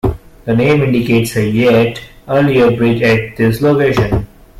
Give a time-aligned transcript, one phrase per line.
[0.45, 4.27] The name indicates a yet earlier bridge at this location.